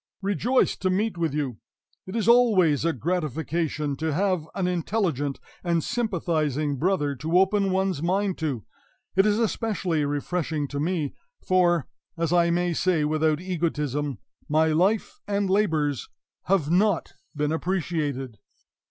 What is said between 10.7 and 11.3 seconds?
me,